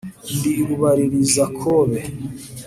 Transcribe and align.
ndi 0.35 0.51
rubalirizakobe. 0.67 1.99